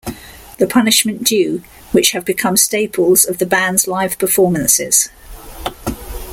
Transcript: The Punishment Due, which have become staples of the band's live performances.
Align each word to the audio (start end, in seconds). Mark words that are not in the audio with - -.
The 0.57 0.65
Punishment 0.65 1.23
Due, 1.25 1.61
which 1.91 2.13
have 2.13 2.25
become 2.25 2.57
staples 2.57 3.23
of 3.23 3.37
the 3.37 3.45
band's 3.45 3.87
live 3.87 4.17
performances. 4.17 5.09